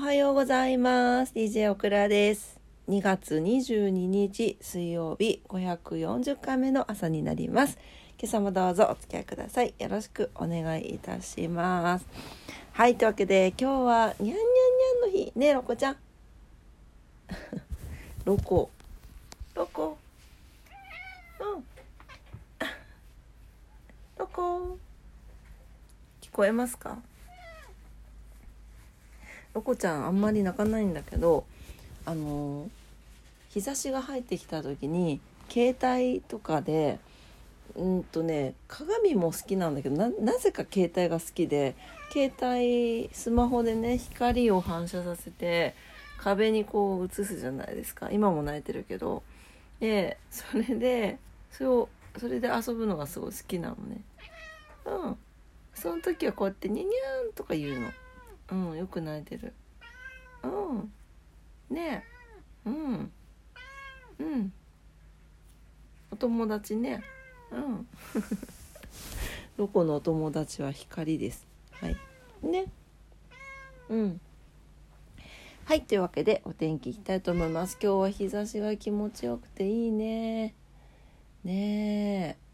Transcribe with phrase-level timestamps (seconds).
[0.00, 1.34] はようございます。
[1.34, 2.58] DJ オクラです。
[2.88, 7.78] 2月22日水曜日540回目の朝になります。
[8.18, 9.74] 今朝もどうぞお付き合いください。
[9.78, 12.06] よろしくお願いいたします。
[12.72, 14.40] はいというわけで今日はにゃんにゃんにゃ
[14.96, 15.32] んの日。
[15.36, 15.96] ねえロコちゃん。
[18.24, 18.70] ロコ。
[19.54, 19.98] ロコ。
[21.40, 21.64] うん。
[24.16, 24.78] ロコ。
[26.22, 27.02] 聞こえますか？
[29.60, 31.44] ロコちゃんあんまり泣かないんだけど
[32.06, 32.70] あの
[33.50, 35.20] 日差しが入ってきた時に
[35.50, 36.98] 携帯とかで
[37.76, 41.76] うんとね鏡も好きなんだけどなぜか携帯が好きで
[42.10, 45.74] 携帯スマホでね光を反射させて
[46.16, 48.10] 壁にこう映すじゃないですか。
[48.10, 49.22] 今も泣いてるけど。
[49.78, 51.18] でそれで
[51.50, 54.02] それをそれで遊ぶのがすごい好きなのね。
[54.84, 55.16] うん。
[55.74, 57.90] その時はこうやって「ニャニャン」とか言うの。
[58.52, 59.52] うんよく泣いてる。
[60.42, 60.92] うん。
[61.74, 62.04] ね
[62.64, 63.12] うん。
[64.18, 64.52] うん。
[66.10, 67.02] お友達ね。
[67.50, 67.86] うん。
[69.56, 71.46] どこのお友達は光です。
[71.72, 71.96] はい。
[72.42, 72.66] ね。
[73.88, 74.20] うん。
[75.64, 77.78] はいというわけでお天気いきたいと思います。
[77.80, 80.54] 今日は日差しが気持ちよくていいね。
[81.44, 82.50] ねえ。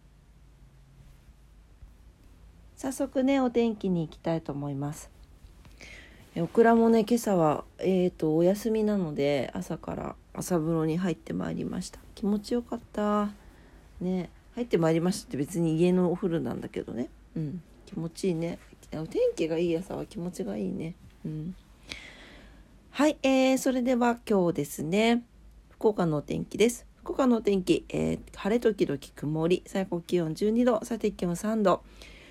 [2.77, 5.16] 早速ねお天気に行きたいと思います。
[6.39, 11.99] オクラもね今朝はえーとお休みなので朝から朝風呂に入ってまいりました。
[12.15, 13.31] 気持ちよかった。
[14.01, 17.09] ね入ってまいりましたって別に家のお風呂なんだけどね。
[17.37, 17.63] うん。
[17.87, 18.59] 気持ちいいね。
[18.93, 20.95] お天気がいい朝は気持ちがいいね。
[21.25, 21.55] うん。
[22.91, 25.23] はい、えー、それでは今日ですね。
[25.71, 26.87] 福岡のお天気です。
[26.99, 29.63] 福岡のお天気、えー、晴れ時々曇り。
[29.67, 30.81] 最高気温12度。
[30.83, 31.83] 最低気温3度。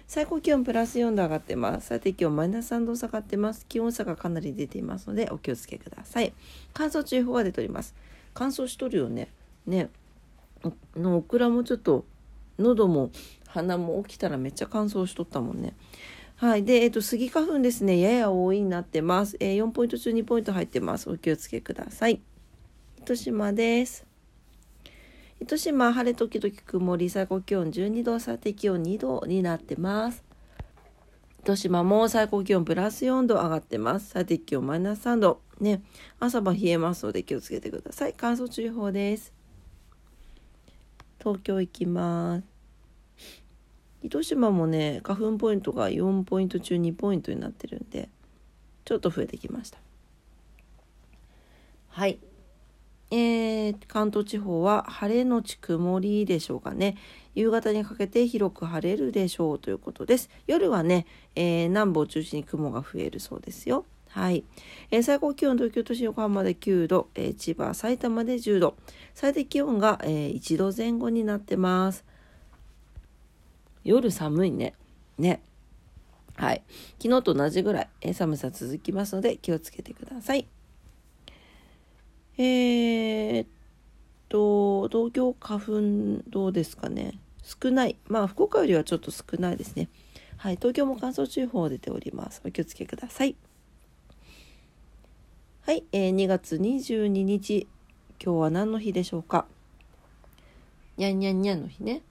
[0.08, 1.88] 最高気温プラス4度上がってます。
[1.88, 3.66] 最低気温マイナス3度下がってます。
[3.68, 6.34] 気温差がかなり出ていますのでお気をつけください。
[6.74, 7.96] 乾燥注意報が出ております。
[8.34, 9.30] 乾燥しとるよね。
[9.66, 9.90] ね。
[10.96, 12.06] のオクラもちょっと
[12.60, 13.12] 喉も
[13.48, 15.74] 鼻も起きたらめっちゃ乾燥しとったもんね。
[16.38, 16.66] はい。
[16.66, 18.00] で、えっ、と、スギ花粉ですね。
[18.00, 19.38] やや多いになってます。
[19.40, 21.10] えー、4ポイント中2ポイント入ってます。
[21.10, 22.22] お気をつけください。
[23.00, 24.15] 糸島です。
[25.46, 30.24] 糸島晴れ時々曇り最高気温12度最低気温2度になってます。
[31.42, 34.10] 糸島も最高気温プラス4度上がってます。
[34.10, 35.42] 最低気温マイナス3度。
[35.60, 35.84] ね。
[36.20, 38.16] 朝晩冷えますので気をつけてください。
[38.18, 39.34] 乾燥注意報です。
[41.20, 42.44] 東京行きます。
[44.02, 48.10] 糸島もね花粉ポイントが4ポイント中2ポイントになってるんで
[48.84, 49.78] ちょっと増えてきました。
[51.90, 52.18] はい。
[53.12, 56.98] えー、関東地方は晴れのち曇りでしょうかね。
[57.36, 60.30] 夕方にかけて広く晴れるでしょうということです。
[60.48, 61.06] 夜はね、
[61.36, 63.86] えー、南部を中心に雲が増えるそうですよ。
[64.10, 64.44] はい。
[64.92, 68.76] えー、最高気温東京都心横浜で9度、えー、千葉、埼玉で10度、
[69.14, 72.06] 最低気温が、えー、1度前後になってます。
[73.84, 74.74] 夜寒いね。
[75.18, 75.42] ね。
[76.38, 76.64] はい。
[77.02, 80.48] 昨日と同じぐらい、え寒さ続きますので気をつけてください。
[82.38, 83.48] えー、っ
[84.30, 85.72] と、東京花粉
[86.28, 87.20] どうですかね？
[87.44, 87.98] 少ない。
[88.08, 89.88] まあ、福岡よりはちょっと少ないですね。
[90.38, 92.42] はい、東京も乾燥注意報出ております。
[92.46, 93.36] お気をつけください。
[95.62, 97.68] はい、えー、2月22日、
[98.24, 99.46] 今日は何の日でしょうか？
[100.98, 102.02] にゃんにゃんにゃんの日ね。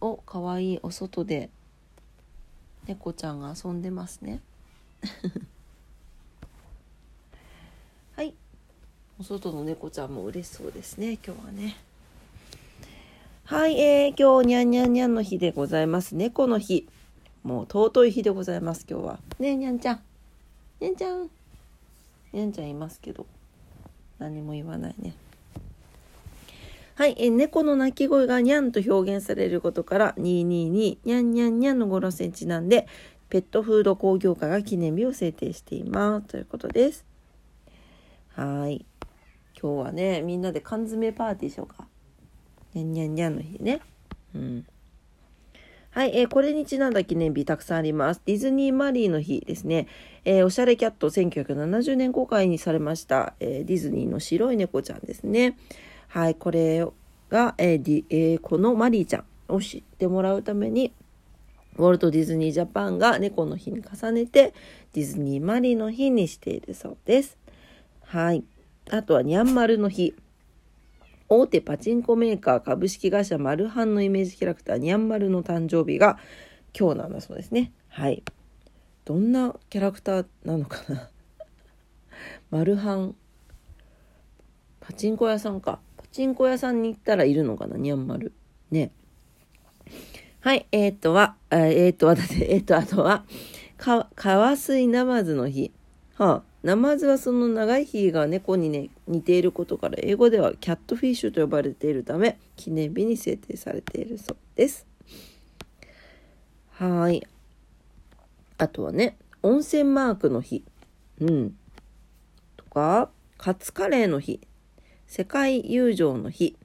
[0.00, 1.50] お、かわいいお外で
[2.86, 4.40] 猫ちゃんが遊んでますね。
[9.20, 11.18] お外の猫ちゃんも嬉しそうですね。
[11.22, 11.76] 今日はね。
[13.44, 16.14] はい、えー、今日にゃんにゃんにゃんの日でございます。
[16.14, 16.88] 猫の日。
[17.42, 19.18] もう尊い日でございます今日は。
[19.38, 20.00] ねにゃんちゃん。
[20.80, 21.28] にゃんちゃん。
[22.32, 23.26] にゃんちゃんいますけど。
[24.18, 25.12] 何も言わないね。
[26.94, 32.88] はい、えー、猫の鳴き声がにゃんと表現されることから222にゃんにゃんにゃんの語呂線ちなんで
[33.28, 36.26] ペットフード工業会が記念日を制定しています。
[36.28, 37.04] ということです。
[38.34, 38.86] はい。
[39.60, 41.86] 今日はねみんなで缶詰パーティーしようか
[42.74, 43.80] にゃんにゃんにゃんの日ね
[44.34, 44.66] うん
[45.92, 48.22] はい、えー、これにちなんだ記念日たくさんあります。
[48.24, 49.88] ディズニーマリーの日ですね。
[50.24, 55.56] えー、おしゃれキャット1970年公開にされました、えー、ディズニーの白い猫ちゃんですね。
[56.06, 56.86] はい、これ
[57.28, 60.92] が、えーえー、このマリーちゃんを知ってもらうために、
[61.76, 64.54] ウォルト・ディズニー・ジャパンが猫の日に重ねて、
[64.92, 67.36] ディズニー・マリーの日にしているそうです。
[68.04, 68.44] はい。
[68.92, 70.14] あとはにゃんまるの日。
[71.28, 76.18] 大手パチンコメーカー株式会社マルハンのイメージキャラクターにゃんまるの誕生日が
[76.76, 77.72] 今日なんだそうですね。
[77.88, 78.24] はい。
[79.04, 81.08] どんなキャラクターなのかな。
[82.50, 83.14] マルハン。
[84.80, 85.78] パチンコ屋さんか。
[85.96, 88.32] パチンコ屋さんに行ったらいるのかなニャンマル。
[88.72, 88.90] ね。
[90.40, 93.24] はいえー、っとはえー、っとはだってえー、っとあとは
[93.76, 95.70] か川水ナマズの日。
[96.16, 96.49] はあ。
[96.62, 104.86] ナマズはその長い日が猫に、ね、似ていることから英語ではキャットフィッシュと呼ばれているため記念日に制定されているそうです。
[106.72, 107.26] はい。
[108.58, 110.64] あとはね、温泉マークの日。
[111.20, 111.56] うん。
[112.56, 114.40] とか、カツカレーの日。
[115.06, 116.56] 世界友情の日。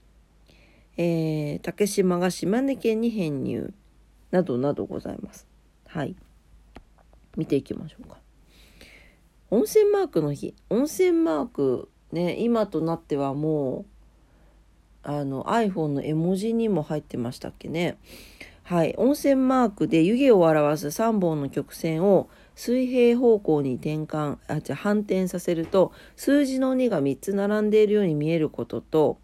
[0.97, 3.73] えー、竹島が島根県に編入。
[4.31, 5.47] などなどございます。
[5.87, 6.15] はい。
[7.37, 8.24] 見ていきましょうか。
[9.51, 10.55] 温泉マークの日。
[10.69, 13.85] 温泉マーク、ね、今となってはもう、
[15.03, 17.97] あの iPhone の絵文字にも入ってましたっけね。
[18.63, 18.95] はい。
[18.97, 29.19] 温泉マークで湯気を表す3本の曲線を水平方向に転換、あ、じゃ反転させると、数字の2が3つ並んでいるように見えることと、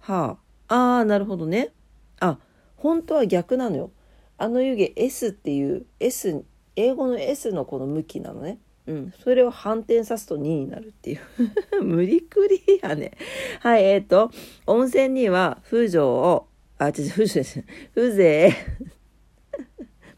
[0.00, 1.70] はあ、ああ、なるほどね。
[2.18, 2.38] あ、
[2.76, 3.90] 本当は逆なのよ。
[4.38, 6.44] あの湯気 S っていう S、
[6.74, 8.58] 英語の S のこの向きなのね。
[8.86, 9.12] うん。
[9.18, 11.20] それを反転さすと2になるっていう。
[11.82, 13.12] 無理くりやね。
[13.60, 14.30] はい、えっ、ー、と、
[14.66, 16.48] 温泉には風情を
[16.78, 17.64] あ、違う、風情です。
[17.94, 18.56] 風情。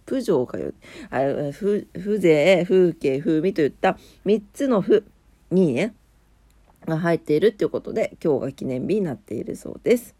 [0.06, 0.72] プジョーかよ。
[1.10, 1.18] あ
[1.52, 5.04] 風情、風景、風味といった3つの風
[5.50, 5.94] にね、
[6.86, 10.16] が入っているっていうことで、今日が記念日になっているそうです。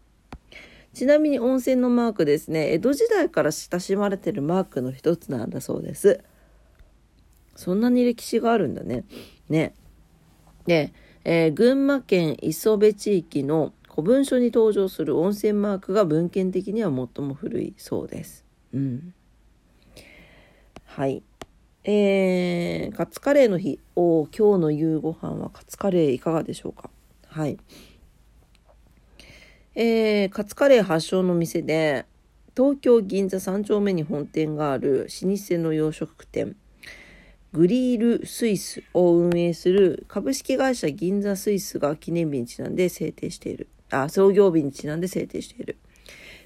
[0.93, 6.23] ちなみに温泉のマークですね、江戸時代から親しまれているマークの一つなんだそうです。
[7.59, 9.03] そんなに歴史があるんだね。
[9.49, 9.73] ね。
[10.65, 10.93] で、
[11.25, 18.45] えー、群馬県磯部地域の古文書に登場する温泉マークが文献的には最も古いそうです。
[18.73, 19.13] うん。
[20.85, 21.21] はい。
[21.83, 23.77] えー、カツカレーの日。
[23.97, 26.89] お今日の夕ご飯はカツカレーいかがでしょうか？
[27.27, 27.57] はい。
[29.75, 32.05] えー、カツカレー発祥の店で、
[32.55, 36.55] 東京銀座3丁目に本店がある老舗の洋食店、
[37.51, 43.67] グリールスイスを運営する株式会社銀座スイスが記念日にちなんで制定している。
[43.89, 45.77] あ、創業日にちなんで制定している。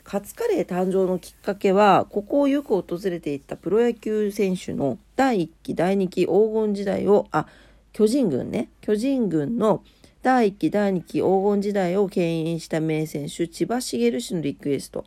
[0.06, 7.48] カツカレー誕生のきっかけは、ここをよく訪れていたプロ野球選手の第1期、第2期黄金時代を、あ、
[7.92, 9.84] 巨人軍ね、巨人軍の
[10.22, 15.04] 第1期、第2期黄金時代を牽引した名選手、千葉茂氏のリクエスト。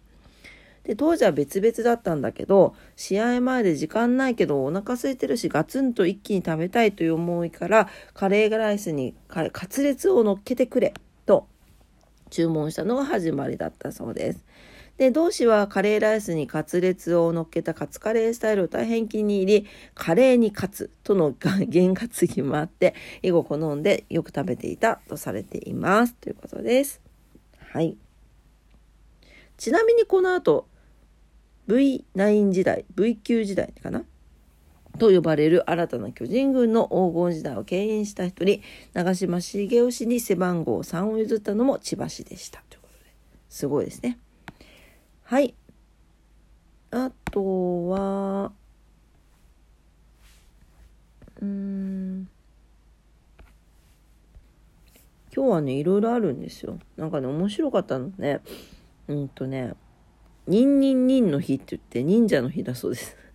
[0.87, 10.94] で、当時は別々だったんだけど、試合前で時間ないけどお腹空いてるしガツンと一気に食べたいという思いから、カレーライスにカツレツを乗っけてくれ
[11.27, 11.49] と
[12.31, 14.44] 注文したのが始まりだったそうです。
[14.97, 21.35] で、同志はカレーライスにカツレツを乗っけたカツカレースタイルを大変気に入り、カレーにカツとの
[21.69, 26.15] 験担ぎもあって、以後好んでよく食べていたとされています。
[26.15, 27.00] ということです。
[27.59, 27.97] はい。
[29.59, 30.69] ちなみにこの後、
[31.69, 34.05] V9 時代、V9 時代かな？
[34.99, 38.63] と呼ばれる新たな巨人軍の黄金時代を牽引した一人、
[38.95, 42.63] 長嶋茂雄氏に背番号3を譲ったのも千葉市でした。
[42.71, 43.11] ということで、
[43.51, 44.19] すごいですね。
[45.25, 45.55] はい。
[46.93, 48.53] あとは、
[51.43, 52.29] うん、
[55.35, 56.79] 今日はね、いろいろあるんですよ。
[56.97, 58.40] なんかね、面白かったのね。
[59.09, 59.75] うんとね、
[60.47, 63.17] ニンニンニンの日って言って忍者の日だそうです。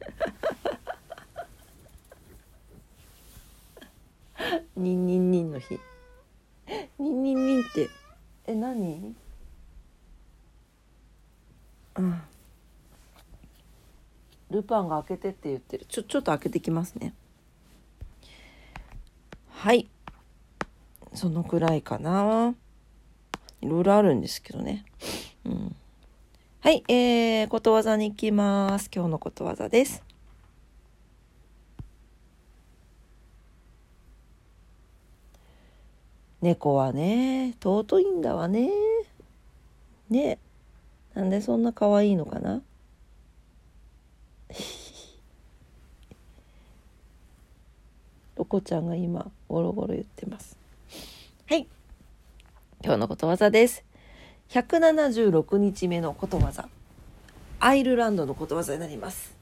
[4.77, 5.77] ニンニンニンの日。
[6.97, 7.89] ニンニンニンって
[8.45, 9.13] え何？
[11.95, 12.23] あ
[14.49, 15.85] ルパンが開けてって言ってる。
[15.87, 17.13] ちょちょっと開けてきますね。
[19.49, 19.89] はい。
[21.13, 22.55] そのくらいかな。
[23.61, 24.85] いろいろあるんですけどね。
[25.45, 25.75] うん。
[26.63, 28.91] はい、えー、ことわざに行きます。
[28.93, 30.03] 今日のことわざです。
[36.39, 38.69] 猫はね、尊いんだわね。
[40.11, 40.37] ね。
[41.15, 42.61] なんでそんな可愛いのかな
[48.37, 50.55] ロコちゃんが今、ゴロゴロ言ってます。
[51.47, 51.67] はい。
[52.83, 53.83] 今日のことわざです。
[54.51, 56.67] 176日目のことわざ。
[57.61, 59.33] アイルランドのことわざになります。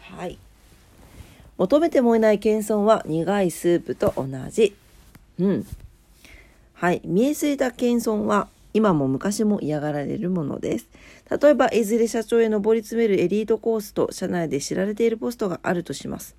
[0.00, 0.38] はい。
[1.58, 4.74] 求めてもいない謙遜は苦いスープと同じ。
[5.38, 5.66] うん。
[6.72, 7.02] はい。
[7.04, 10.88] 見えすいた謙遜は今も昔も嫌がられるものです。
[11.30, 16.34] 例えば、いずれ社長へ上り詰めるエリートコースと社内で知られているポストがあるとします。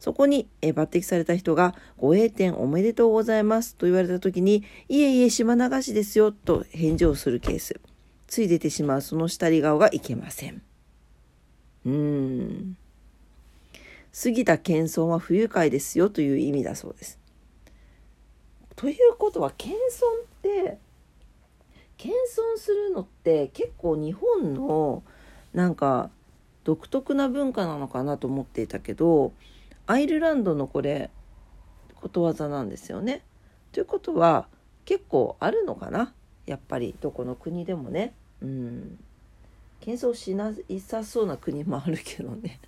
[0.00, 7.80] そこに、え抜擢された人が、ご栄転おめでとうございますと言われた時に、いえいえ、島流しですよと返事をするケース。
[8.26, 10.62] つい出てしまうその下り顔がいけません。
[11.84, 12.76] うーん。
[14.22, 17.18] 過ぎた謙遜は不愉快ですよという意味だそうです。
[18.74, 19.76] ということは謙遜
[20.24, 20.78] って
[21.96, 25.02] 謙遜するのって結構日本の
[25.54, 26.10] なんか
[26.64, 29.32] 独特な文化なのかなと思っていたけど
[29.86, 31.10] アイルランドのこれ
[31.94, 33.22] ことわざなんですよね。
[33.72, 34.48] ということは
[34.84, 36.12] 結構あるのかな？
[36.46, 38.14] やっぱりどこの国でもね。
[38.40, 38.98] うん。
[39.80, 42.60] 謙遜しないさそうな国もあるけどね。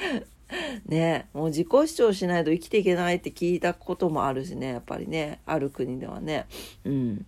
[0.86, 6.46] ねもう自己主張しないと生きていけないって聞いたこともあるしねやっぱりねある国ではね
[6.84, 7.26] うん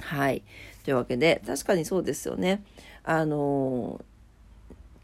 [0.00, 0.42] はい
[0.84, 2.62] というわけで確かにそうですよね
[3.02, 4.00] あの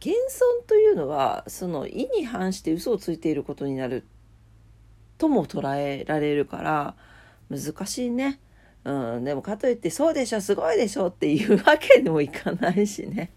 [0.00, 4.06] 謙遜というのはその意に反して嘘をついていることになる
[5.18, 6.94] とも捉えられるから
[7.50, 8.40] 難しいね。
[8.84, 13.32] うん、でもかといってそうでしょすごいでしょっていうわけにもいかないしね。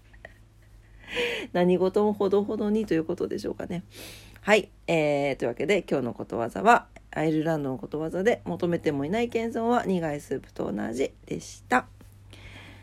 [1.54, 3.84] 何事もほどほどにということでしょうかね。
[4.42, 11.88] はい、えー、というわけで今日のことわざはアイルランドのことわざで求めてもいない謙遜は苦いスープと同じでした。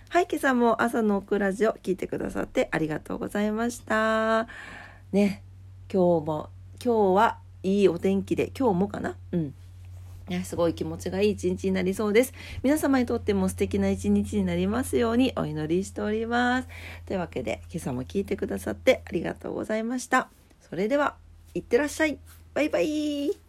[0.09, 4.47] はい、今朝も朝のオクラジオ聞いてくださってありがとうございました。
[5.13, 5.43] ね、
[5.93, 6.51] 今日も、
[6.83, 9.17] 今日はいいお天気で、今日もかな？
[9.33, 9.55] うん。
[10.29, 12.33] ね、すごい気持ちがいい一日になりそうです。
[12.63, 16.69] 皆様にとっても素敵な一日になりますようにお祈りしております。
[17.05, 20.29] というわけで、今朝も聞いてくださってありがとうございました。
[20.71, 21.17] それでは、
[21.53, 22.19] いってらっしゃい。
[22.55, 23.46] バイバイ。